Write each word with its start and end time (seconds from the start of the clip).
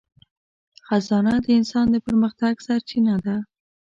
خزانه 0.87 1.33
د 1.45 1.47
انسان 1.59 1.85
د 1.91 1.95
پرمختګ 2.05 2.53
سرچینه 2.67 3.15
ده. 3.25 3.35